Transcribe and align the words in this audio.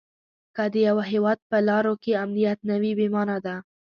که 0.55 0.63
د 0.73 0.75
یوه 0.87 1.03
هیواد 1.11 1.39
په 1.49 1.57
لارو 1.67 1.93
کې 2.03 2.19
امنیت 2.23 2.59
نه 2.69 2.75
وي 2.81 2.91
بې 2.97 3.07
مانا 3.15 3.37
ده. 3.45 3.55